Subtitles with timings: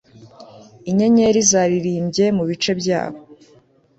[0.89, 3.19] Inyenyeri zaririmbye mubice byabo